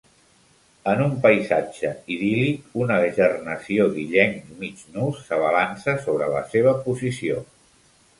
En 0.91 1.01
un 1.07 1.11
paisatge 1.25 1.91
idíl·lic 2.15 2.79
una 2.85 2.97
gernació 3.17 3.85
d'illencs 3.97 4.55
mig 4.63 4.81
nus 4.95 5.21
s'abalança 5.27 5.95
sobre 6.07 6.31
la 6.37 6.41
seva 6.55 6.75
posició. 6.87 7.45